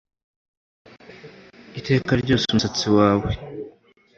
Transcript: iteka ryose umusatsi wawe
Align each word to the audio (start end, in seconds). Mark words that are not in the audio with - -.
iteka 1.79 2.11
ryose 2.21 2.43
umusatsi 2.47 2.85
wawe 2.97 3.29